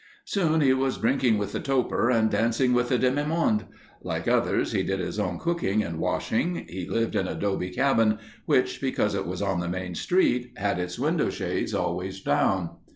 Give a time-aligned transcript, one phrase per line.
[0.25, 3.67] Soon he was drinking with the toper and dancing with the demimonde.
[4.01, 6.65] Like others, he did his own cooking and washing.
[6.67, 8.17] He lived in a 'dobe cabin
[8.47, 12.77] which, because it was on the main street, had its window shades always down.